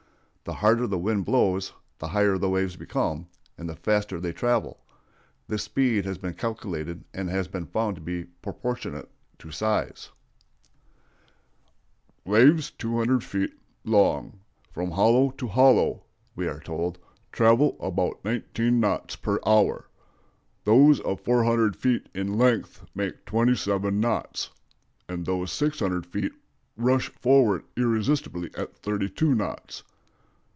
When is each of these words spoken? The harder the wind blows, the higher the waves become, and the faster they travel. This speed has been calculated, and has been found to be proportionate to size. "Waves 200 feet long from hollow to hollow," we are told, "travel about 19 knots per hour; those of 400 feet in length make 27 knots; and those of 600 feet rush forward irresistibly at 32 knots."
The 0.43 0.53
harder 0.57 0.87
the 0.87 0.97
wind 0.97 1.23
blows, 1.23 1.71
the 1.99 2.09
higher 2.09 2.37
the 2.37 2.49
waves 2.49 2.75
become, 2.75 3.27
and 3.59 3.69
the 3.69 3.75
faster 3.75 4.19
they 4.19 4.33
travel. 4.33 4.81
This 5.47 5.63
speed 5.63 6.03
has 6.05 6.17
been 6.17 6.33
calculated, 6.33 7.05
and 7.13 7.29
has 7.29 7.47
been 7.47 7.67
found 7.67 7.95
to 7.95 8.01
be 8.01 8.25
proportionate 8.41 9.07
to 9.37 9.51
size. 9.51 10.09
"Waves 12.25 12.71
200 12.71 13.23
feet 13.23 13.53
long 13.85 14.39
from 14.73 14.91
hollow 14.91 15.29
to 15.29 15.47
hollow," 15.47 16.03
we 16.35 16.47
are 16.47 16.59
told, 16.59 16.97
"travel 17.31 17.77
about 17.79 18.25
19 18.25 18.79
knots 18.79 19.15
per 19.15 19.39
hour; 19.45 19.89
those 20.65 20.99
of 21.01 21.21
400 21.21 21.75
feet 21.77 22.09
in 22.15 22.37
length 22.37 22.83
make 22.95 23.25
27 23.25 23.97
knots; 24.01 24.49
and 25.07 25.25
those 25.25 25.49
of 25.51 25.71
600 25.71 26.05
feet 26.07 26.31
rush 26.75 27.09
forward 27.09 27.63
irresistibly 27.77 28.49
at 28.55 28.75
32 28.75 29.33
knots." 29.35 29.83